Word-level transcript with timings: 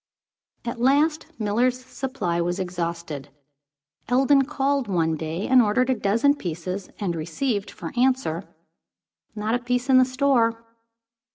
At 0.65 0.81
last, 0.81 1.27
Miller's 1.39 1.85
supply 1.85 2.41
was 2.41 2.57
exhausted. 2.57 3.29
Eldon 4.09 4.45
called, 4.45 4.87
one 4.87 5.15
day, 5.15 5.47
and 5.47 5.61
ordered 5.61 5.91
a 5.91 5.93
dozen 5.95 6.33
pieces, 6.35 6.89
and 6.99 7.15
received 7.15 7.69
for 7.69 7.93
answer 7.95 8.43
"Not 9.35 9.53
a 9.53 9.59
piece 9.59 9.89
in 9.91 9.99
the 9.99 10.05
store." 10.05 10.65